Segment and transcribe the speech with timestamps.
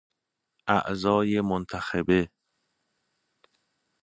[0.67, 2.29] اعضای منتخبه